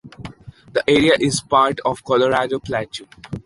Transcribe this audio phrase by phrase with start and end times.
[0.73, 3.05] The area is part of the Colorado Plateau.